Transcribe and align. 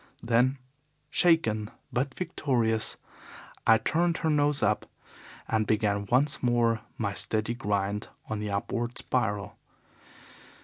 Then, 0.23 0.57
shaken 1.11 1.69
but 1.93 2.15
victorious, 2.15 2.97
I 3.67 3.77
turned 3.77 4.17
her 4.17 4.31
nose 4.31 4.63
up 4.63 4.87
and 5.47 5.67
began 5.67 6.07
once 6.09 6.41
more 6.41 6.81
my 6.97 7.13
steady 7.13 7.53
grind 7.53 8.07
on 8.27 8.39
the 8.39 8.49
upward 8.49 8.97
spiral. 8.97 9.59